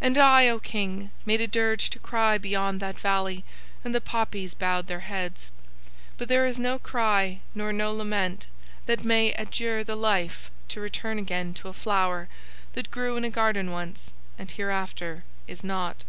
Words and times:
And 0.00 0.16
I, 0.16 0.46
O 0.50 0.60
King, 0.60 1.10
made 1.26 1.40
a 1.40 1.48
dirge 1.48 1.90
to 1.90 1.98
cry 1.98 2.38
beyond 2.38 2.78
that 2.78 2.96
valley 3.00 3.44
and 3.84 3.92
the 3.92 4.00
poppies 4.00 4.54
bowed 4.54 4.86
their 4.86 5.00
heads; 5.00 5.50
but 6.16 6.28
there 6.28 6.46
is 6.46 6.60
no 6.60 6.78
cry 6.78 7.40
nor 7.56 7.72
no 7.72 7.92
lament 7.92 8.46
that 8.86 9.02
may 9.02 9.32
adjure 9.32 9.82
the 9.82 9.96
life 9.96 10.52
to 10.68 10.78
return 10.80 11.18
again 11.18 11.54
to 11.54 11.66
a 11.66 11.72
flower 11.74 12.28
that 12.74 12.92
grew 12.92 13.16
in 13.16 13.24
a 13.24 13.30
garden 13.30 13.72
once 13.72 14.12
and 14.38 14.52
hereafter 14.52 15.24
is 15.48 15.64
not. 15.64 16.04